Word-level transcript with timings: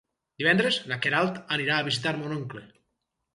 Divendres 0.41 0.79
na 0.91 0.97
Queralt 1.03 1.37
anirà 1.57 1.77
a 1.79 1.85
visitar 1.89 2.15
mon 2.23 2.35
oncle. 2.39 2.65